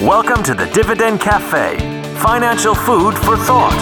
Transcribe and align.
Welcome 0.00 0.42
to 0.44 0.54
the 0.54 0.64
Dividend 0.64 1.20
Cafe, 1.20 1.76
financial 2.20 2.74
food 2.74 3.12
for 3.18 3.36
thought. 3.36 3.76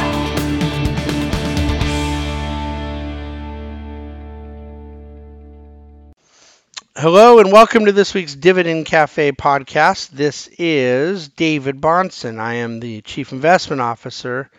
Hello 6.97 7.39
and 7.39 7.53
welcome 7.53 7.85
to 7.85 7.93
this 7.93 8.15
week's 8.15 8.35
Dividend 8.35 8.87
Cafe 8.87 9.31
podcast. 9.31 10.11
This 10.11 10.49
is 10.59 11.29
David 11.29 11.81
Bahnsen. 11.81 12.41
I 12.41 12.55
am 12.55 12.81
the 12.81 13.01
Chief 13.03 13.31
Investment 13.31 13.81
Officer, 13.81 14.51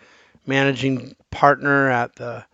Managing 0.47 1.13
Partner 1.29 1.89
at 1.89 2.15
the 2.15 2.45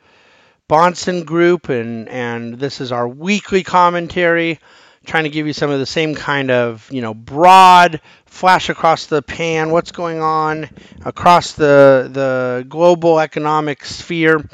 Bahnsen 0.67 1.27
Group, 1.27 1.69
and, 1.69 2.09
and 2.09 2.55
this 2.57 2.81
is 2.81 2.91
our 2.91 3.07
weekly 3.07 3.61
commentary 3.61 4.59
trying 5.05 5.23
to 5.23 5.29
give 5.29 5.47
you 5.47 5.53
some 5.53 5.69
of 5.69 5.79
the 5.79 5.85
same 5.85 6.15
kind 6.15 6.51
of 6.51 6.91
you 6.91 7.01
know 7.01 7.13
broad 7.13 8.01
flash 8.25 8.69
across 8.69 9.05
the 9.05 9.21
pan 9.21 9.71
what's 9.71 9.91
going 9.91 10.21
on 10.21 10.69
across 11.05 11.53
the 11.53 12.09
the 12.11 12.65
global 12.67 13.19
economic 13.19 13.85
sphere 13.85 14.49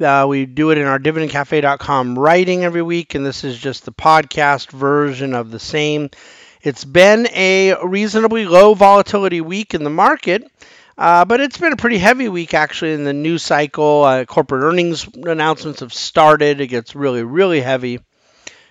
uh, 0.00 0.24
we 0.28 0.46
do 0.46 0.70
it 0.70 0.78
in 0.78 0.86
our 0.86 0.98
dividendcafe.com 0.98 2.18
writing 2.18 2.64
every 2.64 2.82
week 2.82 3.14
and 3.14 3.26
this 3.26 3.44
is 3.44 3.58
just 3.58 3.84
the 3.84 3.92
podcast 3.92 4.70
version 4.70 5.34
of 5.34 5.50
the 5.50 5.58
same 5.58 6.08
it's 6.62 6.84
been 6.84 7.26
a 7.34 7.74
reasonably 7.84 8.44
low 8.44 8.74
volatility 8.74 9.40
week 9.40 9.74
in 9.74 9.84
the 9.84 9.90
market 9.90 10.50
uh, 10.98 11.24
but 11.24 11.40
it's 11.40 11.58
been 11.58 11.72
a 11.72 11.76
pretty 11.76 11.98
heavy 11.98 12.28
week 12.28 12.54
actually 12.54 12.92
in 12.92 13.04
the 13.04 13.12
news 13.12 13.44
cycle. 13.44 14.02
Uh, 14.02 14.24
corporate 14.24 14.64
earnings 14.64 15.06
announcements 15.14 15.78
have 15.78 15.94
started. 15.94 16.60
It 16.60 16.66
gets 16.66 16.96
really, 16.96 17.22
really 17.22 17.60
heavy 17.60 18.00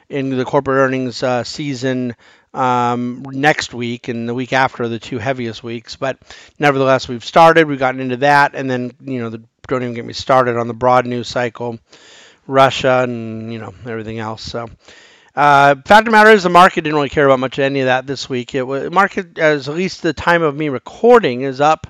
in 0.09 0.29
the 0.29 0.45
corporate 0.45 0.77
earnings 0.77 1.21
uh, 1.23 1.43
season 1.43 2.15
um, 2.53 3.23
next 3.29 3.73
week 3.73 4.07
and 4.07 4.27
the 4.27 4.33
week 4.33 4.53
after 4.53 4.87
the 4.87 4.99
two 4.99 5.17
heaviest 5.17 5.63
weeks. 5.63 5.95
But 5.95 6.17
nevertheless, 6.59 7.07
we've 7.07 7.25
started. 7.25 7.67
We've 7.67 7.79
gotten 7.79 8.01
into 8.01 8.17
that, 8.17 8.55
and 8.55 8.69
then 8.69 8.91
you 9.01 9.19
know, 9.19 9.29
the, 9.29 9.43
don't 9.67 9.83
even 9.83 9.93
get 9.93 10.05
me 10.05 10.13
started 10.13 10.57
on 10.57 10.67
the 10.67 10.73
broad 10.73 11.05
news 11.05 11.27
cycle, 11.27 11.79
Russia, 12.47 13.01
and 13.03 13.51
you 13.51 13.59
know 13.59 13.73
everything 13.85 14.19
else. 14.19 14.43
So. 14.43 14.69
Uh, 15.35 15.75
fact 15.85 15.99
of 15.99 16.05
the 16.05 16.11
matter 16.11 16.31
is, 16.31 16.41
the 16.41 16.49
market 16.49 16.81
didn't 16.81 16.95
really 16.95 17.09
care 17.09 17.27
about 17.27 17.37
much 17.37 17.59
of 17.59 17.63
any 17.63 17.81
of 17.81 17.85
that 17.85 18.07
this 18.07 18.27
week. 18.27 18.55
It 18.55 18.63
was 18.63 18.89
market, 18.89 19.37
as 19.37 19.69
at 19.69 19.75
least 19.75 20.01
the 20.01 20.11
time 20.11 20.41
of 20.41 20.55
me 20.55 20.69
recording, 20.69 21.41
is 21.41 21.61
up 21.61 21.85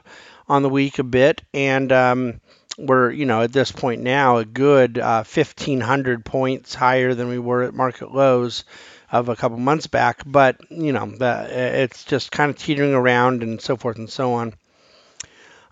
on 0.49 0.63
the 0.63 0.69
week 0.69 0.99
a 0.99 1.03
bit, 1.03 1.43
and 1.53 1.89
um, 1.93 2.41
we're 2.77 3.11
you 3.11 3.25
know 3.25 3.41
at 3.41 3.51
this 3.51 3.71
point 3.71 4.01
now 4.01 4.37
a 4.37 4.45
good 4.45 4.97
uh, 4.99 5.23
1500 5.23 6.23
points 6.23 6.75
higher 6.75 7.13
than 7.13 7.27
we 7.27 7.39
were 7.39 7.63
at 7.63 7.73
market 7.73 8.13
lows 8.13 8.63
of 9.11 9.29
a 9.29 9.35
couple 9.35 9.57
months 9.57 9.87
back 9.87 10.21
but 10.25 10.57
you 10.69 10.91
know 10.91 11.11
it's 11.19 12.03
just 12.03 12.31
kind 12.31 12.49
of 12.49 12.57
teetering 12.57 12.93
around 12.93 13.41
and 13.41 13.61
so 13.61 13.75
forth 13.75 13.97
and 13.97 14.09
so 14.09 14.33
on 14.33 14.53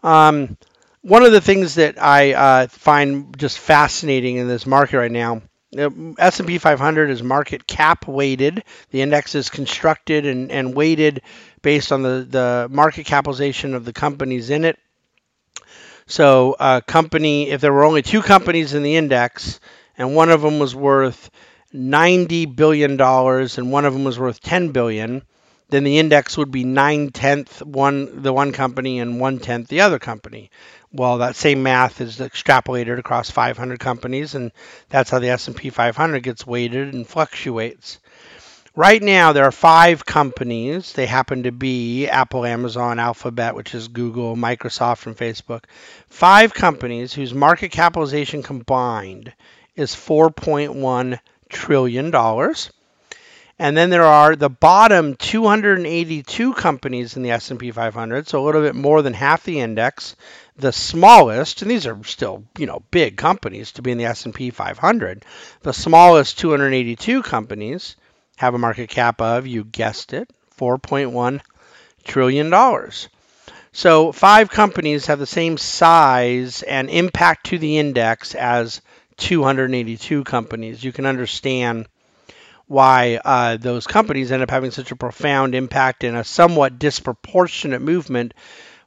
um, 0.03 0.57
one 1.01 1.23
of 1.23 1.31
the 1.31 1.41
things 1.41 1.75
that 1.75 2.01
i 2.01 2.33
uh, 2.33 2.67
find 2.67 3.37
just 3.37 3.59
fascinating 3.59 4.37
in 4.37 4.47
this 4.47 4.65
market 4.65 4.97
right 4.97 5.11
now 5.11 5.41
S&P 6.17 6.57
500 6.57 7.09
is 7.09 7.21
market 7.21 7.67
cap 7.67 8.07
weighted. 8.07 8.63
The 8.91 9.01
index 9.01 9.35
is 9.35 9.49
constructed 9.49 10.25
and, 10.25 10.49
and 10.49 10.73
weighted 10.73 11.21
based 11.61 11.91
on 11.91 12.01
the, 12.01 12.25
the 12.29 12.67
market 12.71 13.05
capitalization 13.05 13.73
of 13.73 13.83
the 13.83 13.91
companies 13.91 14.49
in 14.49 14.63
it. 14.63 14.79
So 16.07 16.55
a 16.59 16.81
company, 16.85 17.49
if 17.51 17.61
there 17.61 17.71
were 17.73 17.85
only 17.85 18.01
two 18.01 18.21
companies 18.23 18.73
in 18.73 18.81
the 18.83 18.95
index, 18.95 19.59
and 19.97 20.15
one 20.15 20.29
of 20.31 20.41
them 20.41 20.57
was 20.59 20.75
worth 20.75 21.29
90 21.71 22.45
billion 22.47 22.97
dollars 22.97 23.57
and 23.59 23.71
one 23.71 23.85
of 23.85 23.93
them 23.93 24.03
was 24.03 24.17
worth 24.17 24.39
10 24.41 24.71
billion, 24.71 25.21
then 25.69 25.83
the 25.83 25.99
index 25.99 26.37
would 26.37 26.49
be 26.51 26.63
nine 26.63 27.11
tenth 27.11 27.61
one 27.61 28.21
the 28.23 28.33
one 28.33 28.51
company 28.51 28.99
and 28.99 29.19
one 29.19 29.37
tenth 29.39 29.67
the 29.67 29.81
other 29.81 29.99
company. 29.99 30.49
Well, 30.91 31.19
that 31.19 31.35
same 31.35 31.61
math 31.63 32.01
is 32.01 32.17
extrapolated 32.17 32.97
across 32.97 33.29
500 33.29 33.79
companies, 33.79 34.33
and 34.35 34.51
that's 34.89 35.09
how 35.11 35.19
the 35.19 35.29
S&P 35.29 35.69
500 35.69 36.23
gets 36.23 36.47
weighted 36.47 36.93
and 36.93 37.07
fluctuates. 37.07 37.99
Right 38.77 39.01
now, 39.01 39.31
there 39.31 39.45
are 39.45 39.53
five 39.53 40.05
companies. 40.05 40.91
They 40.91 41.05
happen 41.05 41.43
to 41.43 41.53
be 41.53 42.09
Apple, 42.09 42.45
Amazon, 42.45 42.99
Alphabet, 42.99 43.55
which 43.55 43.73
is 43.73 43.87
Google, 43.87 44.35
Microsoft, 44.35 45.05
and 45.05 45.15
Facebook. 45.15 45.63
Five 46.09 46.53
companies 46.53 47.13
whose 47.13 47.33
market 47.33 47.71
capitalization 47.71 48.43
combined 48.43 49.31
is 49.77 49.95
$4.1 49.95 51.19
trillion. 51.47 52.13
And 53.57 53.77
then 53.77 53.89
there 53.91 54.03
are 54.03 54.35
the 54.35 54.49
bottom 54.49 55.15
282 55.15 56.53
companies 56.55 57.15
in 57.15 57.23
the 57.23 57.31
S&P 57.31 57.71
500, 57.71 58.27
so 58.27 58.43
a 58.43 58.45
little 58.45 58.61
bit 58.61 58.75
more 58.75 59.01
than 59.01 59.13
half 59.13 59.45
the 59.45 59.61
index. 59.61 60.17
The 60.57 60.73
smallest, 60.73 61.61
and 61.61 61.71
these 61.71 61.87
are 61.87 62.03
still, 62.03 62.43
you 62.57 62.65
know, 62.65 62.83
big 62.91 63.15
companies 63.15 63.71
to 63.73 63.81
be 63.81 63.91
in 63.91 63.97
the 63.97 64.03
S&P 64.03 64.49
500. 64.49 65.23
The 65.61 65.71
smallest 65.71 66.37
282 66.39 67.23
companies 67.23 67.95
have 68.37 68.53
a 68.53 68.59
market 68.59 68.89
cap 68.89 69.21
of, 69.21 69.47
you 69.47 69.63
guessed 69.63 70.13
it, 70.13 70.29
$4.1 70.57 71.41
trillion. 72.03 72.91
So 73.71 74.11
five 74.11 74.49
companies 74.49 75.07
have 75.07 75.19
the 75.19 75.25
same 75.25 75.57
size 75.57 76.63
and 76.63 76.89
impact 76.89 77.47
to 77.47 77.57
the 77.57 77.77
index 77.77 78.33
as 78.35 78.81
282 79.17 80.23
companies. 80.23 80.83
You 80.83 80.91
can 80.91 81.05
understand 81.05 81.87
why 82.67 83.19
uh, 83.23 83.57
those 83.57 83.85
companies 83.85 84.31
end 84.31 84.43
up 84.43 84.49
having 84.49 84.71
such 84.71 84.91
a 84.91 84.95
profound 84.95 85.55
impact 85.55 86.03
and 86.03 86.17
a 86.17 86.23
somewhat 86.23 86.79
disproportionate 86.79 87.81
movement 87.81 88.33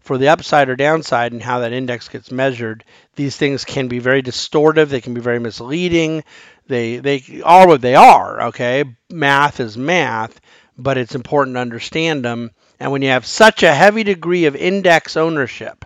for 0.01 0.17
the 0.17 0.29
upside 0.29 0.69
or 0.69 0.77
downside 0.77 1.33
and 1.33 1.43
how 1.43 1.61
that 1.61 1.73
index 1.73 2.09
gets 2.09 2.31
measured. 2.31 2.83
These 3.15 3.37
things 3.37 3.65
can 3.65 3.89
be 3.89 3.99
very 3.99 4.23
distortive, 4.23 4.89
they 4.89 5.03
can 5.03 5.15
be 5.15 5.21
very 5.21 5.39
misleading. 5.39 6.25
They 6.69 6.99
they 6.99 7.43
are 7.45 7.67
what 7.67 7.81
they 7.81 7.95
are, 7.95 8.43
okay? 8.49 8.85
Math 9.11 9.59
is 9.59 9.77
math, 9.77 10.41
but 10.77 10.99
it's 10.99 11.15
important 11.15 11.57
to 11.57 11.61
understand 11.61 12.25
them. 12.25 12.51
And 12.79 12.93
when 12.93 13.03
you 13.03 13.09
have 13.09 13.27
such 13.27 13.63
a 13.63 13.75
heavy 13.75 14.05
degree 14.05 14.45
of 14.45 14.55
index 14.55 15.17
ownership, 15.17 15.85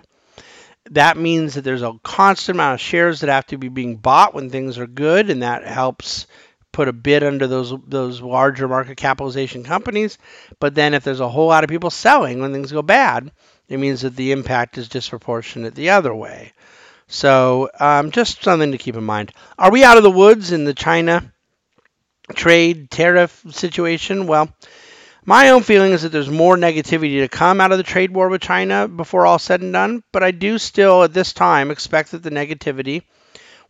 that 0.90 1.16
means 1.16 1.54
that 1.54 1.62
there's 1.62 1.82
a 1.82 1.94
constant 2.02 2.56
amount 2.56 2.74
of 2.74 2.80
shares 2.80 3.20
that 3.20 3.30
have 3.30 3.46
to 3.46 3.58
be 3.58 3.68
being 3.68 3.96
bought 3.96 4.34
when 4.34 4.50
things 4.50 4.76
are 4.78 4.86
good, 4.86 5.30
and 5.30 5.42
that 5.42 5.64
helps 5.64 6.26
put 6.72 6.88
a 6.88 6.92
bid 6.92 7.22
under 7.22 7.46
those 7.46 7.72
those 7.86 8.20
larger 8.20 8.66
market 8.66 8.96
capitalization 8.96 9.62
companies. 9.62 10.18
But 10.58 10.74
then 10.74 10.94
if 10.94 11.04
there's 11.04 11.20
a 11.20 11.28
whole 11.28 11.48
lot 11.48 11.64
of 11.64 11.70
people 11.70 11.90
selling 11.90 12.40
when 12.40 12.52
things 12.52 12.72
go 12.72 12.82
bad, 12.82 13.30
it 13.68 13.78
means 13.78 14.00
that 14.00 14.16
the 14.16 14.32
impact 14.32 14.78
is 14.78 14.88
disproportionate 14.88 15.74
the 15.74 15.90
other 15.90 16.14
way. 16.14 16.52
So 17.12 17.68
um, 17.78 18.10
just 18.10 18.42
something 18.42 18.72
to 18.72 18.78
keep 18.78 18.96
in 18.96 19.04
mind. 19.04 19.32
Are 19.58 19.70
we 19.70 19.84
out 19.84 19.98
of 19.98 20.02
the 20.02 20.10
woods 20.10 20.50
in 20.50 20.64
the 20.64 20.72
China 20.72 21.30
trade 22.34 22.90
tariff 22.90 23.44
situation? 23.50 24.26
Well, 24.26 24.48
my 25.22 25.50
own 25.50 25.62
feeling 25.62 25.92
is 25.92 26.02
that 26.02 26.08
there's 26.08 26.30
more 26.30 26.56
negativity 26.56 27.20
to 27.20 27.28
come 27.28 27.60
out 27.60 27.70
of 27.70 27.76
the 27.76 27.84
trade 27.84 28.12
war 28.12 28.30
with 28.30 28.40
China 28.40 28.88
before 28.88 29.26
all 29.26 29.38
said 29.38 29.60
and 29.60 29.74
done, 29.74 30.02
but 30.10 30.22
I 30.22 30.30
do 30.30 30.56
still 30.56 31.02
at 31.02 31.12
this 31.12 31.34
time 31.34 31.70
expect 31.70 32.12
that 32.12 32.22
the 32.22 32.30
negativity 32.30 33.02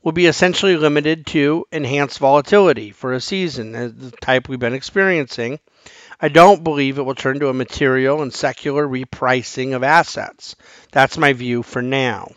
will 0.04 0.12
be 0.12 0.26
essentially 0.26 0.76
limited 0.76 1.26
to 1.26 1.66
enhanced 1.72 2.20
volatility 2.20 2.92
for 2.92 3.12
a 3.12 3.20
season, 3.20 3.72
the 3.72 4.12
type 4.20 4.48
we've 4.48 4.60
been 4.60 4.72
experiencing. 4.72 5.58
I 6.20 6.28
don't 6.28 6.62
believe 6.62 6.96
it 6.96 7.02
will 7.02 7.16
turn 7.16 7.40
to 7.40 7.48
a 7.48 7.52
material 7.52 8.22
and 8.22 8.32
secular 8.32 8.86
repricing 8.86 9.74
of 9.74 9.82
assets. 9.82 10.54
That's 10.92 11.18
my 11.18 11.32
view 11.32 11.64
for 11.64 11.82
now 11.82 12.28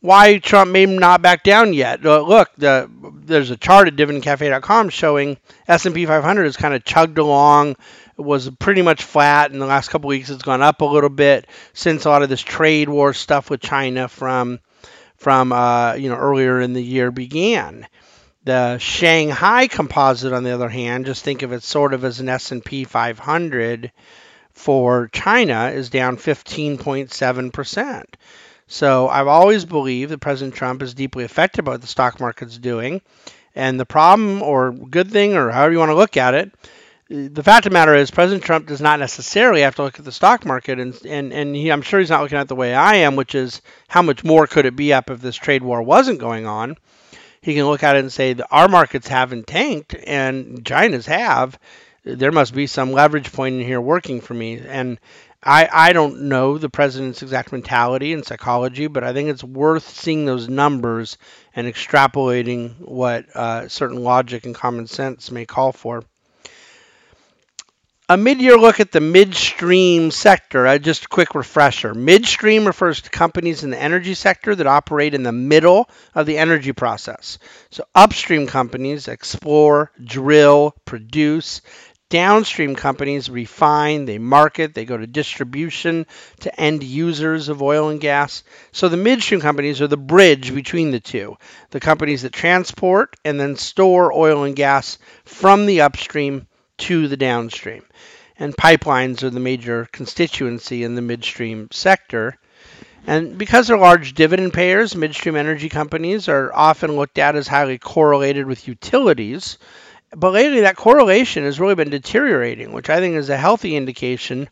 why 0.00 0.38
Trump 0.38 0.70
may 0.70 0.86
not 0.86 1.22
back 1.22 1.42
down 1.42 1.72
yet. 1.72 2.02
Look, 2.02 2.50
the, 2.56 2.90
there's 3.24 3.50
a 3.50 3.56
chart 3.56 3.88
at 3.88 3.96
dividendcafe.com 3.96 4.90
showing 4.90 5.38
S&P 5.66 6.06
500 6.06 6.44
has 6.44 6.56
kind 6.56 6.74
of 6.74 6.84
chugged 6.84 7.18
along. 7.18 7.76
It 8.18 8.22
was 8.22 8.50
pretty 8.50 8.82
much 8.82 9.02
flat 9.02 9.52
in 9.52 9.58
the 9.58 9.66
last 9.66 9.90
couple 9.90 10.08
weeks. 10.08 10.30
It's 10.30 10.42
gone 10.42 10.62
up 10.62 10.80
a 10.80 10.84
little 10.84 11.10
bit 11.10 11.46
since 11.72 12.04
a 12.04 12.10
lot 12.10 12.22
of 12.22 12.28
this 12.28 12.40
trade 12.40 12.88
war 12.88 13.12
stuff 13.12 13.50
with 13.50 13.60
China 13.60 14.08
from 14.08 14.60
from 15.16 15.52
uh, 15.52 15.94
you 15.94 16.08
know 16.08 16.16
earlier 16.16 16.60
in 16.60 16.72
the 16.72 16.82
year 16.82 17.10
began. 17.10 17.86
The 18.44 18.78
Shanghai 18.78 19.66
Composite, 19.66 20.32
on 20.32 20.42
the 20.42 20.52
other 20.52 20.68
hand, 20.68 21.06
just 21.06 21.22
think 21.22 21.42
of 21.42 21.52
it 21.52 21.62
sort 21.62 21.92
of 21.92 22.04
as 22.04 22.20
an 22.20 22.28
S&P 22.28 22.84
500 22.84 23.92
for 24.52 25.08
China, 25.08 25.70
is 25.74 25.90
down 25.90 26.16
15.7 26.16 27.52
percent. 27.52 28.16
So 28.68 29.08
I've 29.08 29.26
always 29.26 29.64
believed 29.64 30.12
that 30.12 30.18
President 30.18 30.54
Trump 30.54 30.82
is 30.82 30.94
deeply 30.94 31.24
affected 31.24 31.64
by 31.64 31.72
what 31.72 31.80
the 31.80 31.86
stock 31.86 32.20
market's 32.20 32.58
doing. 32.58 33.00
And 33.54 33.80
the 33.80 33.86
problem, 33.86 34.42
or 34.42 34.70
good 34.70 35.10
thing, 35.10 35.34
or 35.34 35.50
however 35.50 35.72
you 35.72 35.78
want 35.78 35.90
to 35.90 35.96
look 35.96 36.16
at 36.16 36.34
it, 36.34 36.52
the 37.08 37.42
fact 37.42 37.64
of 37.64 37.70
the 37.70 37.74
matter 37.74 37.94
is 37.94 38.10
President 38.10 38.44
Trump 38.44 38.66
does 38.66 38.82
not 38.82 39.00
necessarily 39.00 39.62
have 39.62 39.74
to 39.76 39.82
look 39.82 39.98
at 39.98 40.04
the 40.04 40.12
stock 40.12 40.44
market, 40.44 40.78
and 40.78 40.94
and 41.06 41.32
and 41.32 41.56
he, 41.56 41.72
I'm 41.72 41.80
sure 41.80 41.98
he's 41.98 42.10
not 42.10 42.20
looking 42.20 42.36
at 42.36 42.42
it 42.42 42.48
the 42.48 42.54
way 42.54 42.74
I 42.74 42.96
am, 42.96 43.16
which 43.16 43.34
is 43.34 43.62
how 43.88 44.02
much 44.02 44.22
more 44.24 44.46
could 44.46 44.66
it 44.66 44.76
be 44.76 44.92
up 44.92 45.08
if 45.08 45.20
this 45.22 45.34
trade 45.34 45.62
war 45.62 45.82
wasn't 45.82 46.20
going 46.20 46.46
on. 46.46 46.76
He 47.40 47.54
can 47.54 47.64
look 47.64 47.82
at 47.82 47.96
it 47.96 48.00
and 48.00 48.12
say 48.12 48.36
our 48.50 48.68
markets 48.68 49.08
haven't 49.08 49.46
tanked, 49.46 49.94
and 49.94 50.64
China's 50.66 51.06
have. 51.06 51.58
There 52.04 52.32
must 52.32 52.54
be 52.54 52.66
some 52.66 52.92
leverage 52.92 53.32
point 53.32 53.56
in 53.56 53.62
here 53.62 53.80
working 53.80 54.20
for 54.20 54.34
me, 54.34 54.60
and 54.60 55.00
I, 55.42 55.68
I 55.72 55.92
don't 55.92 56.22
know 56.22 56.58
the 56.58 56.68
president's 56.68 57.22
exact 57.22 57.52
mentality 57.52 58.12
and 58.12 58.24
psychology, 58.24 58.88
but 58.88 59.04
I 59.04 59.12
think 59.12 59.28
it's 59.28 59.44
worth 59.44 59.88
seeing 59.88 60.24
those 60.24 60.48
numbers 60.48 61.16
and 61.54 61.66
extrapolating 61.66 62.74
what 62.80 63.24
uh, 63.36 63.68
certain 63.68 64.02
logic 64.02 64.46
and 64.46 64.54
common 64.54 64.88
sense 64.88 65.30
may 65.30 65.46
call 65.46 65.72
for. 65.72 66.02
A 68.10 68.16
mid-year 68.16 68.56
look 68.56 68.80
at 68.80 68.90
the 68.90 69.02
midstream 69.02 70.10
sector. 70.10 70.66
Uh, 70.66 70.78
just 70.78 71.04
a 71.04 71.08
quick 71.08 71.34
refresher. 71.34 71.92
Midstream 71.92 72.66
refers 72.66 73.02
to 73.02 73.10
companies 73.10 73.64
in 73.64 73.70
the 73.70 73.78
energy 73.78 74.14
sector 74.14 74.54
that 74.54 74.66
operate 74.66 75.12
in 75.12 75.22
the 75.22 75.30
middle 75.30 75.90
of 76.14 76.24
the 76.24 76.38
energy 76.38 76.72
process. 76.72 77.38
So 77.70 77.84
upstream 77.94 78.46
companies 78.46 79.08
explore, 79.08 79.92
drill, 80.02 80.74
produce. 80.86 81.60
Downstream 82.10 82.74
companies 82.74 83.28
refine, 83.28 84.06
they 84.06 84.18
market, 84.18 84.72
they 84.72 84.86
go 84.86 84.96
to 84.96 85.06
distribution 85.06 86.06
to 86.40 86.60
end 86.60 86.82
users 86.82 87.50
of 87.50 87.60
oil 87.60 87.90
and 87.90 88.00
gas. 88.00 88.44
So 88.72 88.88
the 88.88 88.96
midstream 88.96 89.42
companies 89.42 89.82
are 89.82 89.88
the 89.88 89.98
bridge 89.98 90.54
between 90.54 90.90
the 90.90 91.00
two. 91.00 91.36
The 91.70 91.80
companies 91.80 92.22
that 92.22 92.32
transport 92.32 93.16
and 93.26 93.38
then 93.38 93.56
store 93.56 94.10
oil 94.10 94.44
and 94.44 94.56
gas 94.56 94.96
from 95.26 95.66
the 95.66 95.82
upstream 95.82 96.46
to 96.78 97.08
the 97.08 97.16
downstream. 97.18 97.84
And 98.38 98.56
pipelines 98.56 99.22
are 99.22 99.30
the 99.30 99.40
major 99.40 99.86
constituency 99.92 100.84
in 100.84 100.94
the 100.94 101.02
midstream 101.02 101.68
sector. 101.72 102.38
And 103.06 103.36
because 103.36 103.66
they're 103.66 103.76
large 103.76 104.14
dividend 104.14 104.54
payers, 104.54 104.96
midstream 104.96 105.36
energy 105.36 105.68
companies 105.68 106.28
are 106.28 106.52
often 106.54 106.96
looked 106.96 107.18
at 107.18 107.36
as 107.36 107.48
highly 107.48 107.78
correlated 107.78 108.46
with 108.46 108.68
utilities. 108.68 109.58
But 110.16 110.32
lately, 110.32 110.60
that 110.60 110.76
correlation 110.76 111.44
has 111.44 111.60
really 111.60 111.74
been 111.74 111.90
deteriorating, 111.90 112.72
which 112.72 112.88
I 112.88 113.00
think 113.00 113.16
is 113.16 113.28
a 113.28 113.36
healthy 113.36 113.76
indication 113.76 114.48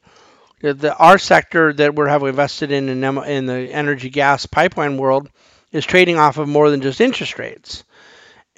that 0.61 0.81
the, 0.81 0.97
our 0.97 1.19
sector 1.19 1.73
that 1.73 1.95
we're 1.95 2.09
heavily 2.09 2.31
invested 2.31 2.71
in, 2.71 2.89
in 2.89 3.05
in 3.05 3.47
the 3.47 3.73
energy 3.73 4.11
gas 4.11 4.47
pipeline 4.47 4.97
world 4.99 5.29
is 5.73 5.85
trading 5.85 6.19
off 6.19 6.39
of 6.39 6.49
more 6.49 6.71
than 6.71 6.81
just 6.81 7.01
interest 7.01 7.39
rates. 7.39 7.85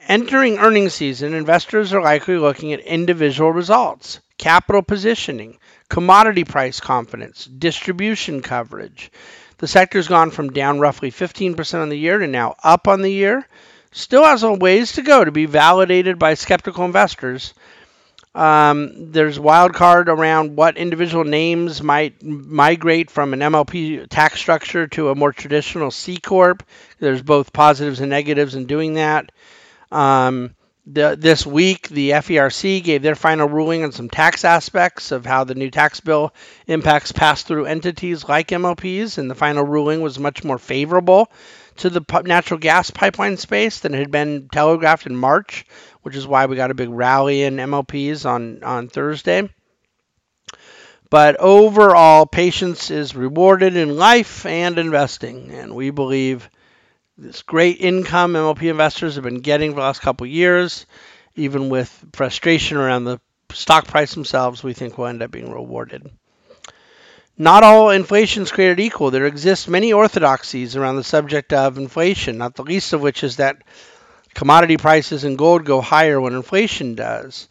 Entering 0.06 0.58
earnings 0.58 0.94
season, 0.94 1.34
investors 1.34 1.92
are 1.92 2.00
likely 2.00 2.38
looking 2.38 2.72
at 2.72 2.80
individual 2.80 3.52
results, 3.52 4.20
capital 4.38 4.82
positioning, 4.82 5.58
commodity 5.88 6.44
price 6.44 6.80
confidence, 6.80 7.44
distribution 7.44 8.40
coverage. 8.40 9.10
The 9.58 9.66
sector's 9.66 10.08
gone 10.08 10.30
from 10.30 10.50
down 10.50 10.78
roughly 10.78 11.10
15% 11.10 11.82
on 11.82 11.88
the 11.88 11.98
year 11.98 12.18
to 12.18 12.26
now 12.26 12.54
up 12.62 12.88
on 12.88 13.02
the 13.02 13.12
year. 13.12 13.46
Still 13.90 14.24
has 14.24 14.42
a 14.42 14.52
ways 14.52 14.92
to 14.92 15.02
go 15.02 15.24
to 15.24 15.32
be 15.32 15.46
validated 15.46 16.18
by 16.18 16.34
skeptical 16.34 16.84
investors. 16.84 17.54
Um, 18.34 19.10
there's 19.12 19.40
wild 19.40 19.74
card 19.74 20.08
around 20.08 20.54
what 20.56 20.76
individual 20.76 21.24
names 21.24 21.82
might 21.82 22.22
migrate 22.22 23.10
from 23.10 23.32
an 23.32 23.40
MLP 23.40 24.06
tax 24.08 24.38
structure 24.38 24.86
to 24.88 25.08
a 25.08 25.14
more 25.14 25.32
traditional 25.32 25.90
C 25.90 26.18
corp. 26.18 26.62
There's 27.00 27.22
both 27.22 27.52
positives 27.52 28.00
and 28.00 28.10
negatives 28.10 28.54
in 28.54 28.66
doing 28.66 28.94
that. 28.94 29.32
Um, 29.90 30.54
the, 30.86 31.16
this 31.18 31.44
week, 31.44 31.88
the 31.88 32.10
FERC 32.10 32.82
gave 32.82 33.02
their 33.02 33.14
final 33.14 33.48
ruling 33.48 33.84
on 33.84 33.92
some 33.92 34.08
tax 34.08 34.44
aspects 34.44 35.12
of 35.12 35.26
how 35.26 35.44
the 35.44 35.54
new 35.54 35.70
tax 35.70 36.00
bill 36.00 36.32
impacts 36.66 37.12
pass 37.12 37.42
through 37.42 37.66
entities 37.66 38.26
like 38.26 38.48
MLPs, 38.48 39.18
and 39.18 39.30
the 39.30 39.34
final 39.34 39.64
ruling 39.64 40.00
was 40.00 40.18
much 40.18 40.44
more 40.44 40.58
favorable 40.58 41.30
to 41.78 41.90
the 41.90 42.22
natural 42.24 42.58
gas 42.58 42.90
pipeline 42.90 43.36
space 43.36 43.80
than 43.80 43.92
had 43.92 44.10
been 44.10 44.48
telegraphed 44.50 45.06
in 45.06 45.16
March, 45.16 45.64
which 46.02 46.16
is 46.16 46.26
why 46.26 46.46
we 46.46 46.56
got 46.56 46.70
a 46.70 46.74
big 46.74 46.90
rally 46.90 47.42
in 47.42 47.56
MLPs 47.56 48.26
on, 48.26 48.62
on 48.62 48.88
Thursday. 48.88 49.48
But 51.10 51.36
overall, 51.40 52.26
patience 52.26 52.90
is 52.90 53.14
rewarded 53.14 53.76
in 53.76 53.96
life 53.96 54.44
and 54.44 54.78
investing, 54.78 55.52
and 55.52 55.74
we 55.74 55.90
believe 55.90 56.50
this 57.16 57.42
great 57.42 57.80
income 57.80 58.34
MLP 58.34 58.70
investors 58.70 59.14
have 59.14 59.24
been 59.24 59.40
getting 59.40 59.70
for 59.70 59.76
the 59.76 59.86
last 59.86 60.02
couple 60.02 60.26
years, 60.26 60.86
even 61.34 61.70
with 61.70 62.04
frustration 62.12 62.76
around 62.76 63.04
the 63.04 63.20
stock 63.52 63.86
price 63.86 64.12
themselves, 64.14 64.62
we 64.62 64.74
think 64.74 64.98
will 64.98 65.06
end 65.06 65.22
up 65.22 65.30
being 65.30 65.50
rewarded. 65.50 66.10
Not 67.40 67.62
all 67.62 67.90
inflation 67.90 68.42
is 68.42 68.50
created 68.50 68.80
equal. 68.80 69.12
There 69.12 69.24
exist 69.24 69.68
many 69.68 69.92
orthodoxies 69.92 70.74
around 70.74 70.96
the 70.96 71.04
subject 71.04 71.52
of 71.52 71.78
inflation, 71.78 72.36
not 72.36 72.56
the 72.56 72.64
least 72.64 72.92
of 72.92 73.00
which 73.00 73.22
is 73.22 73.36
that 73.36 73.62
commodity 74.34 74.76
prices 74.76 75.22
and 75.22 75.38
gold 75.38 75.64
go 75.64 75.80
higher 75.80 76.20
when 76.20 76.34
inflation 76.34 76.96
does. 76.96 77.46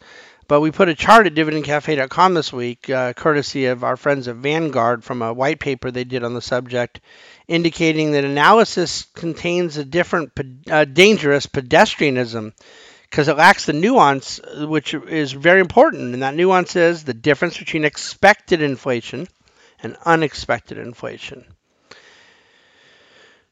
But 0.46 0.60
we 0.60 0.72
put 0.72 0.90
a 0.90 0.94
chart 0.94 1.26
at 1.26 1.34
dividendcafe.com 1.34 2.34
this 2.34 2.52
week, 2.52 2.90
uh, 2.90 3.14
courtesy 3.14 3.64
of 3.64 3.82
our 3.82 3.96
friends 3.96 4.28
at 4.28 4.36
Vanguard, 4.36 5.04
from 5.04 5.22
a 5.22 5.32
white 5.32 5.58
paper 5.58 5.90
they 5.90 6.04
did 6.04 6.22
on 6.22 6.34
the 6.34 6.42
subject, 6.42 7.00
indicating 7.46 8.12
that 8.12 8.24
analysis 8.24 9.06
contains 9.14 9.78
a 9.78 9.86
different 9.86 10.32
uh, 10.70 10.84
dangerous 10.84 11.46
pedestrianism 11.46 12.52
because 13.08 13.28
it 13.28 13.38
lacks 13.38 13.64
the 13.64 13.72
nuance, 13.72 14.38
which 14.54 14.92
is 14.92 15.32
very 15.32 15.60
important. 15.60 16.12
And 16.12 16.22
that 16.22 16.34
nuance 16.34 16.76
is 16.76 17.04
the 17.04 17.14
difference 17.14 17.56
between 17.56 17.86
expected 17.86 18.60
inflation 18.60 19.26
and 19.82 19.96
unexpected 20.04 20.78
inflation. 20.78 21.44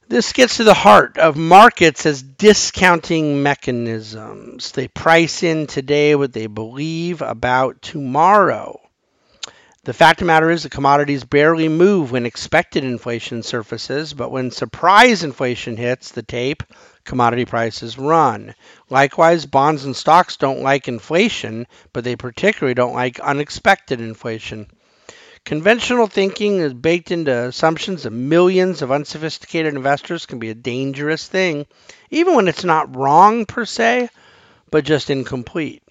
This 0.09 0.33
gets 0.33 0.59
to 0.59 0.65
the 0.65 0.73
heart 0.73 1.19
of 1.19 1.37
markets 1.37 2.07
as 2.07 2.23
discounting 2.23 3.43
mechanisms. 3.43 4.71
They 4.71 4.87
price 4.87 5.43
in 5.43 5.67
today 5.67 6.15
what 6.15 6.33
they 6.33 6.47
believe 6.47 7.23
about 7.23 7.83
tomorrow. 7.83 8.81
The 9.83 9.93
fact 9.93 10.21
of 10.21 10.27
the 10.27 10.33
matter 10.33 10.51
is 10.51 10.65
that 10.65 10.71
commodities 10.71 11.25
barely 11.25 11.69
move 11.69 12.11
when 12.11 12.27
expected 12.27 12.85
inflation 12.85 13.43
surfaces, 13.43 14.15
but 14.15 14.31
when 14.31 14.51
surprise 14.51 15.25
inflation 15.25 15.77
hits 15.77 16.11
the 16.11 16.23
tape, 16.23 16.63
commodity 17.05 17.45
prices 17.45 17.97
run. 17.99 18.55
Likewise, 18.91 19.47
bonds 19.47 19.85
and 19.85 19.95
stocks 19.95 20.37
don't 20.37 20.63
like 20.63 20.89
inflation, 20.89 21.67
but 21.93 22.05
they 22.05 22.17
particularly 22.17 22.75
don't 22.75 22.95
like 22.95 23.19
unexpected 23.19 24.01
inflation. 24.01 24.69
Conventional 25.47 26.09
thinking 26.09 26.59
is 26.59 26.75
baked 26.75 27.13
into 27.13 27.33
assumptions 27.33 28.03
that 28.03 28.11
millions 28.11 28.83
of 28.83 28.91
unsophisticated 28.91 29.77
investors 29.77 30.27
can 30.27 30.41
be 30.41 30.51
a 30.51 30.57
dangerous 30.57 31.29
thing, 31.29 31.67
even 32.11 32.35
when 32.35 32.49
it's 32.49 32.65
not 32.65 32.97
wrong 32.97 33.47
per 33.47 33.65
se, 33.65 34.09
but 34.73 34.85
just 34.85 35.09
incomplete. 35.09 35.85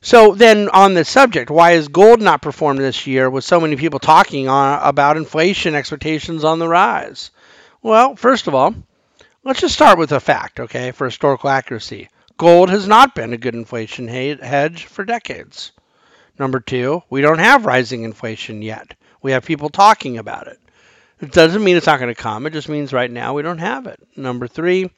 So 0.00 0.34
then, 0.34 0.70
on 0.70 0.94
the 0.94 1.04
subject, 1.04 1.50
why 1.50 1.72
has 1.72 1.88
gold 1.88 2.22
not 2.22 2.40
performed 2.40 2.78
this 2.78 3.06
year 3.06 3.28
with 3.28 3.44
so 3.44 3.60
many 3.60 3.76
people 3.76 3.98
talking 3.98 4.48
on, 4.48 4.80
about 4.82 5.18
inflation 5.18 5.74
expectations 5.74 6.42
on 6.42 6.58
the 6.58 6.68
rise? 6.68 7.30
Well, 7.82 8.16
first 8.16 8.46
of 8.46 8.54
all, 8.54 8.74
let's 9.44 9.60
just 9.60 9.74
start 9.74 9.98
with 9.98 10.12
a 10.12 10.20
fact, 10.20 10.58
okay, 10.58 10.92
for 10.92 11.04
historical 11.04 11.50
accuracy. 11.50 12.08
Gold 12.38 12.70
has 12.70 12.88
not 12.88 13.14
been 13.14 13.34
a 13.34 13.36
good 13.36 13.54
inflation 13.54 14.08
hedge 14.08 14.86
for 14.86 15.04
decades. 15.04 15.72
Number 16.38 16.60
two, 16.60 17.02
we 17.10 17.20
don't 17.20 17.38
have 17.38 17.66
rising 17.66 18.04
inflation 18.04 18.62
yet. 18.62 18.94
We 19.22 19.32
have 19.32 19.44
people 19.44 19.70
talking 19.70 20.18
about 20.18 20.46
it. 20.46 20.58
It 21.20 21.32
doesn't 21.32 21.64
mean 21.64 21.76
it's 21.76 21.86
not 21.86 21.98
going 21.98 22.14
to 22.14 22.20
come. 22.20 22.46
It 22.46 22.52
just 22.52 22.68
means 22.68 22.92
right 22.92 23.10
now 23.10 23.34
we 23.34 23.42
don't 23.42 23.58
have 23.58 23.86
it. 23.86 24.00
Number 24.16 24.46
three, 24.46 24.90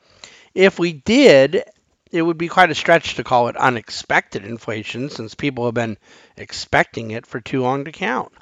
if 0.54 0.78
we 0.78 0.92
did, 0.92 1.64
it 2.10 2.22
would 2.22 2.36
be 2.36 2.48
quite 2.48 2.70
a 2.70 2.74
stretch 2.74 3.14
to 3.14 3.24
call 3.24 3.48
it 3.48 3.56
unexpected 3.56 4.44
inflation 4.44 5.08
since 5.08 5.34
people 5.34 5.64
have 5.64 5.74
been 5.74 5.96
expecting 6.36 7.12
it 7.12 7.26
for 7.26 7.40
too 7.40 7.62
long 7.62 7.84
to 7.84 7.92
count. 7.92 8.32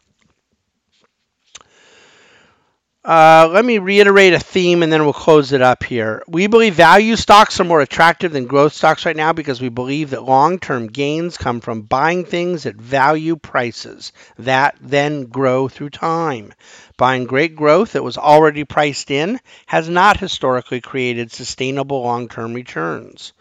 Uh, 3.09 3.49
let 3.51 3.65
me 3.65 3.79
reiterate 3.79 4.35
a 4.35 4.39
theme 4.39 4.83
and 4.83 4.93
then 4.93 5.03
we'll 5.03 5.15
close 5.15 5.53
it 5.53 5.63
up 5.63 5.83
here. 5.83 6.23
We 6.29 6.47
believe 6.47 6.75
value 6.75 7.17
stocks 7.17 7.59
are 7.59 7.65
more 7.65 7.81
attractive 7.81 8.33
than 8.33 8.45
growth 8.45 8.75
stocks 8.75 9.07
right 9.07 9.17
now 9.17 9.33
because 9.33 9.63
we 9.63 9.71
believe 9.71 10.11
that 10.11 10.25
long 10.25 10.59
term 10.59 10.89
gains 10.89 11.39
come 11.39 11.61
from 11.63 11.81
buying 11.81 12.27
things 12.27 12.67
at 12.67 12.75
value 12.77 13.37
prices 13.37 14.13
that 14.37 14.77
then 14.83 15.25
grow 15.25 15.69
through 15.69 15.89
time. 15.89 16.53
Buying 16.99 17.25
great 17.25 17.57
growth 17.57 17.93
that 17.93 18.05
was 18.05 18.19
already 18.19 18.65
priced 18.65 19.11
in 19.11 19.41
has 19.65 19.89
not 19.89 20.21
historically 20.21 20.83
created 20.83 21.33
sustainable 21.33 22.03
long 22.03 22.29
term 22.29 22.53
returns. 22.53 23.33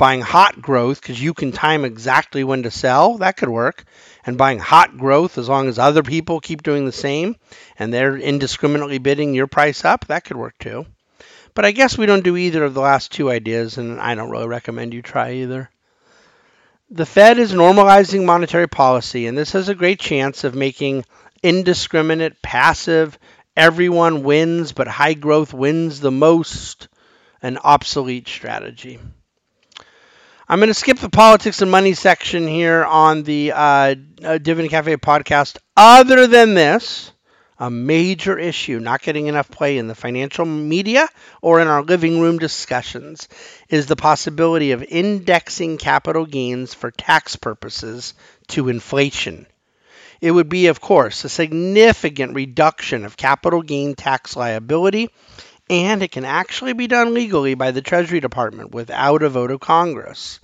Buying 0.00 0.22
hot 0.22 0.62
growth 0.62 1.02
because 1.02 1.22
you 1.22 1.34
can 1.34 1.52
time 1.52 1.84
exactly 1.84 2.42
when 2.42 2.62
to 2.62 2.70
sell, 2.70 3.18
that 3.18 3.36
could 3.36 3.50
work 3.50 3.84
and 4.24 4.38
buying 4.38 4.58
hot 4.58 4.96
growth 4.96 5.36
as 5.36 5.46
long 5.46 5.68
as 5.68 5.78
other 5.78 6.02
people 6.02 6.40
keep 6.40 6.62
doing 6.62 6.86
the 6.86 6.90
same 6.90 7.36
and 7.78 7.92
they're 7.92 8.16
indiscriminately 8.16 8.96
bidding 8.96 9.34
your 9.34 9.46
price 9.46 9.84
up, 9.84 10.06
that 10.06 10.24
could 10.24 10.38
work 10.38 10.56
too. 10.58 10.86
But 11.52 11.66
I 11.66 11.72
guess 11.72 11.98
we 11.98 12.06
don't 12.06 12.24
do 12.24 12.38
either 12.38 12.64
of 12.64 12.72
the 12.72 12.80
last 12.80 13.12
two 13.12 13.30
ideas, 13.30 13.76
and 13.76 14.00
I 14.00 14.14
don't 14.14 14.30
really 14.30 14.46
recommend 14.46 14.94
you 14.94 15.02
try 15.02 15.32
either. 15.32 15.68
The 16.88 17.04
Fed 17.04 17.38
is 17.38 17.52
normalizing 17.52 18.24
monetary 18.24 18.68
policy, 18.68 19.26
and 19.26 19.36
this 19.36 19.52
has 19.52 19.68
a 19.68 19.74
great 19.74 20.00
chance 20.00 20.44
of 20.44 20.54
making 20.54 21.04
indiscriminate, 21.42 22.40
passive, 22.40 23.18
everyone 23.54 24.22
wins, 24.22 24.72
but 24.72 24.88
high 24.88 25.12
growth 25.12 25.52
wins 25.52 26.00
the 26.00 26.10
most 26.10 26.88
an 27.42 27.58
obsolete 27.58 28.28
strategy. 28.28 28.98
I'm 30.50 30.58
going 30.58 30.66
to 30.66 30.74
skip 30.74 30.98
the 30.98 31.08
politics 31.08 31.62
and 31.62 31.70
money 31.70 31.92
section 31.92 32.48
here 32.48 32.84
on 32.84 33.22
the 33.22 33.52
uh, 33.54 33.94
uh, 34.24 34.38
Dividend 34.38 34.70
Cafe 34.70 34.96
podcast. 34.96 35.58
Other 35.76 36.26
than 36.26 36.54
this, 36.54 37.12
a 37.56 37.70
major 37.70 38.36
issue 38.36 38.80
not 38.80 39.00
getting 39.00 39.28
enough 39.28 39.48
play 39.48 39.78
in 39.78 39.86
the 39.86 39.94
financial 39.94 40.44
media 40.44 41.08
or 41.40 41.60
in 41.60 41.68
our 41.68 41.84
living 41.84 42.20
room 42.20 42.40
discussions 42.40 43.28
is 43.68 43.86
the 43.86 43.94
possibility 43.94 44.72
of 44.72 44.82
indexing 44.82 45.78
capital 45.78 46.26
gains 46.26 46.74
for 46.74 46.90
tax 46.90 47.36
purposes 47.36 48.14
to 48.48 48.70
inflation. 48.70 49.46
It 50.20 50.32
would 50.32 50.48
be, 50.48 50.66
of 50.66 50.80
course, 50.80 51.22
a 51.24 51.28
significant 51.28 52.34
reduction 52.34 53.04
of 53.04 53.16
capital 53.16 53.62
gain 53.62 53.94
tax 53.94 54.34
liability 54.34 55.10
and 55.70 56.02
it 56.02 56.10
can 56.10 56.24
actually 56.24 56.72
be 56.72 56.88
done 56.88 57.14
legally 57.14 57.54
by 57.54 57.70
the 57.70 57.80
Treasury 57.80 58.18
Department 58.18 58.72
without 58.72 59.22
a 59.22 59.28
vote 59.28 59.52
of 59.52 59.60
Congress. 59.60 60.40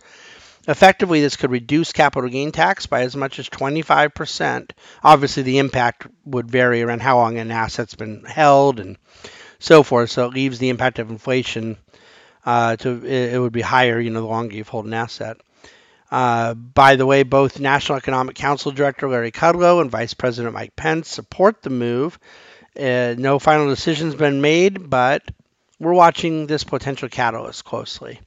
Effectively, 0.69 1.21
this 1.21 1.37
could 1.37 1.51
reduce 1.51 1.93
capital 1.93 2.31
gain 2.31 2.53
tax 2.53 2.87
by 2.87 3.03
as 3.03 3.17
much 3.17 3.39
as 3.39 3.49
25%. 3.49 4.71
Obviously, 5.03 5.43
the 5.43 5.59
impact 5.59 6.07
would 6.25 6.51
vary 6.51 6.83
around 6.83 7.03
how 7.03 7.17
long 7.17 7.39
an 7.39 7.51
asset's 7.51 7.95
been 7.95 8.25
held 8.25 8.79
and 8.79 8.97
so 9.59 9.83
forth, 9.83 10.11
so 10.11 10.27
it 10.27 10.35
leaves 10.35 10.59
the 10.59 10.69
impact 10.69 11.01
of 11.01 11.11
inflation 11.11 11.77
uh, 12.45 12.77
to 12.77 13.05
it 13.05 13.39
would 13.39 13.53
be 13.53 13.63
higher, 13.63 13.99
you 13.99 14.11
know, 14.11 14.21
the 14.21 14.27
longer 14.27 14.55
you've 14.55 14.69
held 14.69 14.87
an 14.87 14.95
asset. 14.95 15.39
Uh, 16.11 16.55
by 16.55 16.95
the 16.95 17.07
way, 17.07 17.25
both 17.25 17.59
National 17.59 17.99
Economic 17.99 18.37
Council 18.37 18.71
Director 18.71 19.09
Larry 19.09 19.33
Kudlow 19.33 19.81
and 19.81 19.91
Vice 19.91 20.15
President 20.15 20.55
Mike 20.55 20.77
Pence 20.77 21.09
support 21.09 21.63
the 21.63 21.71
move. 21.71 22.19
Uh, 22.79 23.15
no 23.19 23.39
final 23.39 23.69
decision's 23.69 24.15
been 24.15 24.41
made, 24.41 24.91
but 24.91 25.23
we're 25.79 25.93
watching 25.93 26.47
this 26.47 26.65
potential 26.65 27.09
catalyst 27.09 27.65
closely. 27.65 28.21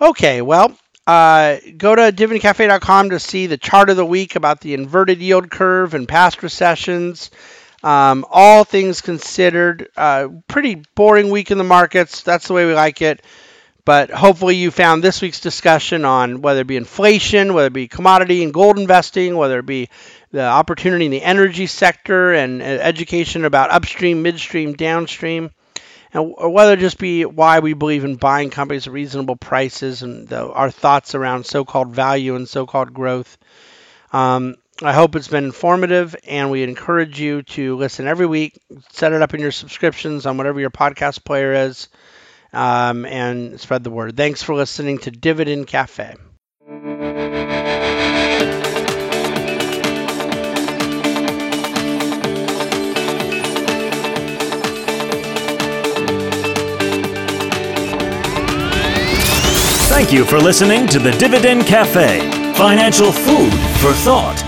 Okay, 0.00 0.42
well, 0.42 0.76
uh, 1.06 1.56
go 1.76 1.94
to 1.94 2.12
dividendcafe.com 2.12 3.10
to 3.10 3.18
see 3.18 3.46
the 3.46 3.56
chart 3.56 3.90
of 3.90 3.96
the 3.96 4.04
week 4.04 4.36
about 4.36 4.60
the 4.60 4.74
inverted 4.74 5.20
yield 5.20 5.50
curve 5.50 5.94
and 5.94 6.06
past 6.06 6.42
recessions. 6.42 7.30
Um, 7.82 8.26
all 8.30 8.64
things 8.64 9.00
considered, 9.00 9.88
uh, 9.96 10.28
pretty 10.48 10.82
boring 10.94 11.30
week 11.30 11.50
in 11.50 11.58
the 11.58 11.64
markets. 11.64 12.22
That's 12.22 12.48
the 12.48 12.54
way 12.54 12.66
we 12.66 12.74
like 12.74 13.00
it. 13.02 13.22
But 13.88 14.10
hopefully, 14.10 14.56
you 14.56 14.70
found 14.70 15.02
this 15.02 15.22
week's 15.22 15.40
discussion 15.40 16.04
on 16.04 16.42
whether 16.42 16.60
it 16.60 16.66
be 16.66 16.76
inflation, 16.76 17.54
whether 17.54 17.68
it 17.68 17.72
be 17.72 17.88
commodity 17.88 18.44
and 18.44 18.52
gold 18.52 18.78
investing, 18.78 19.34
whether 19.34 19.60
it 19.60 19.64
be 19.64 19.88
the 20.30 20.44
opportunity 20.44 21.06
in 21.06 21.10
the 21.10 21.22
energy 21.22 21.66
sector 21.66 22.34
and 22.34 22.60
uh, 22.60 22.66
education 22.66 23.46
about 23.46 23.70
upstream, 23.70 24.20
midstream, 24.20 24.74
downstream, 24.74 25.50
and 26.12 26.34
whether 26.36 26.74
it 26.74 26.80
just 26.80 26.98
be 26.98 27.24
why 27.24 27.60
we 27.60 27.72
believe 27.72 28.04
in 28.04 28.16
buying 28.16 28.50
companies 28.50 28.86
at 28.86 28.92
reasonable 28.92 29.36
prices 29.36 30.02
and 30.02 30.28
the, 30.28 30.46
our 30.46 30.70
thoughts 30.70 31.14
around 31.14 31.46
so-called 31.46 31.88
value 31.88 32.36
and 32.36 32.46
so-called 32.46 32.92
growth. 32.92 33.38
Um, 34.12 34.56
I 34.82 34.92
hope 34.92 35.16
it's 35.16 35.28
been 35.28 35.44
informative, 35.44 36.14
and 36.26 36.50
we 36.50 36.62
encourage 36.62 37.18
you 37.18 37.40
to 37.42 37.74
listen 37.76 38.06
every 38.06 38.26
week. 38.26 38.58
Set 38.92 39.14
it 39.14 39.22
up 39.22 39.32
in 39.32 39.40
your 39.40 39.50
subscriptions 39.50 40.26
on 40.26 40.36
whatever 40.36 40.60
your 40.60 40.68
podcast 40.68 41.24
player 41.24 41.54
is, 41.54 41.88
um, 42.52 43.04
and 43.04 43.60
spread 43.60 43.84
the 43.84 43.90
word. 43.90 44.16
Thanks 44.16 44.42
for 44.42 44.54
listening 44.54 44.98
to 44.98 45.10
Dividend 45.10 45.66
Cafe. 45.66 46.16
Thank 59.88 60.12
you 60.12 60.24
for 60.24 60.38
listening 60.38 60.86
to 60.88 60.98
the 60.98 61.10
Dividend 61.12 61.66
Cafe, 61.66 62.20
financial 62.54 63.10
food 63.10 63.52
for 63.80 63.92
thought. 63.92 64.47